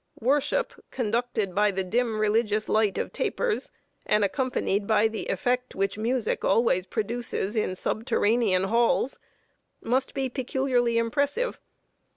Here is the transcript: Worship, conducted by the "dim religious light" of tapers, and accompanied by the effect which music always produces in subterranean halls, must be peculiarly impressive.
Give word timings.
Worship, 0.19 0.73
conducted 0.89 1.53
by 1.53 1.69
the 1.69 1.83
"dim 1.83 2.19
religious 2.19 2.67
light" 2.67 2.97
of 2.97 3.13
tapers, 3.13 3.69
and 4.03 4.25
accompanied 4.25 4.87
by 4.87 5.07
the 5.07 5.27
effect 5.27 5.75
which 5.75 5.95
music 5.95 6.43
always 6.43 6.87
produces 6.87 7.55
in 7.55 7.75
subterranean 7.75 8.63
halls, 8.63 9.19
must 9.79 10.15
be 10.15 10.27
peculiarly 10.27 10.97
impressive. 10.97 11.59